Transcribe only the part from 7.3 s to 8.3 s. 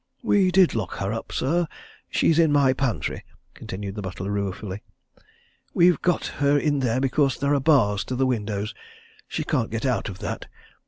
there are bars to the